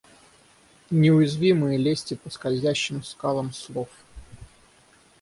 Неуязвимые, 0.89 1.77
лезьте 1.77 2.15
по 2.15 2.31
скользящим 2.31 3.03
скалам 3.03 3.53
слов. 3.53 3.87